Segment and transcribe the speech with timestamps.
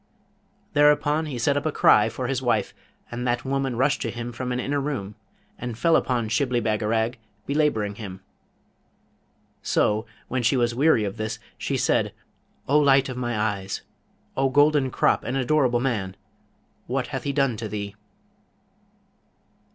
[0.73, 2.73] Thereupon he set up a cry for his wife,
[3.11, 5.13] and that woman rushed to him from an inner room,
[5.59, 8.21] and fell upon Shibli Bagarag, belabouring him.
[9.61, 12.15] So, when she was weary of this, she said,
[12.67, 13.83] 'O light of my eyes!
[14.35, 16.15] O golden crop and adorable man!
[16.87, 17.93] what hath he done to thee?'